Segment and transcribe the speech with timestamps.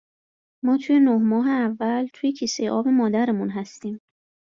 [0.65, 3.99] ما توی نه ماه اول توی کیسهی آب مادرمون هستیم